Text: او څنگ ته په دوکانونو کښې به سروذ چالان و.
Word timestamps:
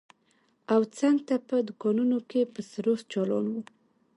او 0.73 0.81
څنگ 0.97 1.17
ته 1.27 1.35
په 1.47 1.55
دوکانونو 1.67 2.17
کښې 2.29 2.41
به 2.53 2.61
سروذ 2.71 3.01
چالان 3.11 3.45
و. 3.51 3.55